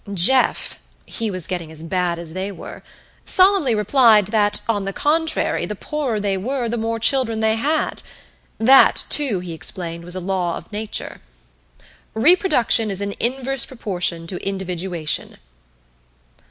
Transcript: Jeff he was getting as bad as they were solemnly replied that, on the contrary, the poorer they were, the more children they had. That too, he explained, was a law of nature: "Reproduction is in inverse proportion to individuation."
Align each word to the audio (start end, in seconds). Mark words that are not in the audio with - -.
Jeff 0.15 0.79
he 1.05 1.29
was 1.29 1.45
getting 1.45 1.71
as 1.71 1.83
bad 1.83 2.17
as 2.17 2.33
they 2.33 2.51
were 2.51 2.81
solemnly 3.23 3.75
replied 3.75 4.25
that, 4.29 4.59
on 4.67 4.83
the 4.85 4.91
contrary, 4.93 5.63
the 5.63 5.75
poorer 5.75 6.19
they 6.19 6.35
were, 6.35 6.67
the 6.67 6.75
more 6.75 6.97
children 6.99 7.39
they 7.39 7.53
had. 7.55 8.01
That 8.57 9.05
too, 9.09 9.41
he 9.41 9.53
explained, 9.53 10.03
was 10.03 10.15
a 10.15 10.19
law 10.19 10.57
of 10.57 10.71
nature: 10.71 11.21
"Reproduction 12.15 12.89
is 12.89 12.99
in 12.99 13.13
inverse 13.19 13.63
proportion 13.63 14.25
to 14.25 14.37
individuation." 14.43 15.37